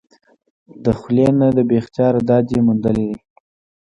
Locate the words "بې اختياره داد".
1.67-2.45